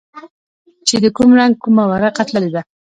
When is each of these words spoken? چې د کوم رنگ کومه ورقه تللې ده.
چې 0.87 0.95
د 1.03 1.05
کوم 1.17 1.29
رنگ 1.39 1.53
کومه 1.63 1.83
ورقه 1.87 2.23
تللې 2.29 2.51
ده. 2.55 2.61